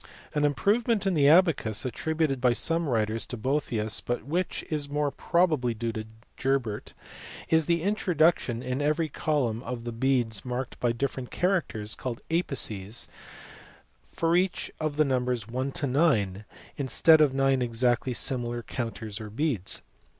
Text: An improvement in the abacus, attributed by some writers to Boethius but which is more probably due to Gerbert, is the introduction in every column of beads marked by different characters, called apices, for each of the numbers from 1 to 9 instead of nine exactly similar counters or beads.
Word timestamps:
An 0.33 0.43
improvement 0.45 1.05
in 1.05 1.13
the 1.13 1.29
abacus, 1.29 1.85
attributed 1.85 2.41
by 2.41 2.53
some 2.53 2.89
writers 2.89 3.27
to 3.27 3.37
Boethius 3.37 4.01
but 4.03 4.23
which 4.23 4.65
is 4.71 4.89
more 4.89 5.11
probably 5.11 5.75
due 5.75 5.91
to 5.91 6.07
Gerbert, 6.37 6.95
is 7.49 7.67
the 7.67 7.83
introduction 7.83 8.63
in 8.63 8.81
every 8.81 9.09
column 9.09 9.61
of 9.61 9.83
beads 9.99 10.43
marked 10.43 10.79
by 10.79 10.91
different 10.91 11.29
characters, 11.29 11.93
called 11.93 12.21
apices, 12.31 13.07
for 14.03 14.35
each 14.35 14.71
of 14.79 14.97
the 14.97 15.05
numbers 15.05 15.43
from 15.43 15.53
1 15.53 15.71
to 15.73 15.85
9 15.85 16.45
instead 16.77 17.21
of 17.21 17.35
nine 17.35 17.61
exactly 17.61 18.15
similar 18.15 18.63
counters 18.63 19.21
or 19.21 19.29
beads. 19.29 19.83